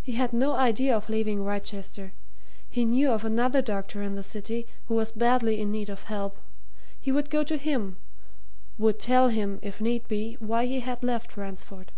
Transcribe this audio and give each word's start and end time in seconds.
He 0.00 0.12
had 0.12 0.32
no 0.32 0.54
idea 0.54 0.96
of 0.96 1.10
leaving 1.10 1.44
Wrychester 1.44 2.14
he 2.70 2.86
knew 2.86 3.10
of 3.10 3.26
another 3.26 3.60
doctor 3.60 4.00
in 4.00 4.14
the 4.14 4.22
city 4.22 4.66
who 4.86 4.94
was 4.94 5.12
badly 5.12 5.60
in 5.60 5.70
need 5.70 5.90
of 5.90 6.04
help: 6.04 6.38
he 6.98 7.12
would 7.12 7.28
go 7.28 7.44
to 7.44 7.58
him 7.58 7.98
would 8.78 8.98
tell 8.98 9.28
him, 9.28 9.58
if 9.60 9.78
need 9.78 10.08
be, 10.08 10.38
why 10.40 10.64
he 10.64 10.80
had 10.80 11.04
left 11.04 11.36
Ransford. 11.36 11.92